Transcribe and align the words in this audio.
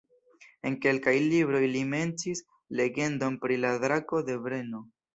En 0.69 0.77
kelkaj 0.85 1.13
libroj 1.33 1.61
li 1.77 1.85
menciis 1.93 2.43
legendon 2.83 3.41
pri 3.47 3.63
la 3.63 3.77
Drako 3.89 4.27
de 4.33 4.43
Brno. 4.49 4.87